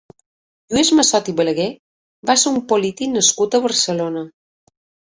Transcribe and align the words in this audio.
Lluís 0.75 0.89
Massot 0.99 1.29
i 1.33 1.35
Balaguer 1.41 1.67
va 2.31 2.39
ser 2.45 2.51
un 2.55 2.59
polític 2.73 3.17
nascut 3.21 3.61
a 3.61 3.65
Barcelona. 3.69 4.27